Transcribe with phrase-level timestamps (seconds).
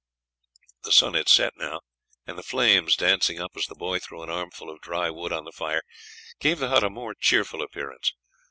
[0.83, 1.81] The sun had set now,
[2.25, 5.43] and the flames, dancing up as the boy threw an armful of dry wood on
[5.43, 5.83] the fire,
[6.39, 8.11] gave the hut a more cheerful appearance.